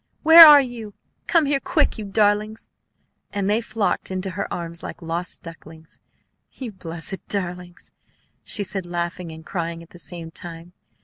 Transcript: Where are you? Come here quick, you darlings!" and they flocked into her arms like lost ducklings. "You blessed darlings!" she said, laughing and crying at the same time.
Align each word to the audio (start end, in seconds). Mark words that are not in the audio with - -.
Where 0.23 0.47
are 0.47 0.61
you? 0.61 0.95
Come 1.27 1.45
here 1.45 1.59
quick, 1.59 1.99
you 1.99 2.05
darlings!" 2.05 2.69
and 3.31 3.47
they 3.47 3.61
flocked 3.61 4.09
into 4.09 4.31
her 4.31 4.51
arms 4.51 4.81
like 4.81 4.99
lost 4.99 5.43
ducklings. 5.43 5.99
"You 6.53 6.71
blessed 6.71 7.23
darlings!" 7.27 7.91
she 8.43 8.63
said, 8.63 8.87
laughing 8.87 9.31
and 9.31 9.45
crying 9.45 9.83
at 9.83 9.91
the 9.91 9.99
same 9.99 10.31
time. 10.31 10.73